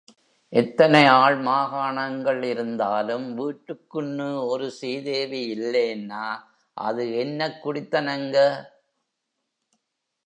[0.53, 6.25] எத்தனை ஆள் மாகாணங்கள் இருந்தாலும் வீட்டுக்குன்னு ஒரு சீதேவி இல்லேன்னா
[6.77, 8.37] அது என்னக் குடித்தனங்க?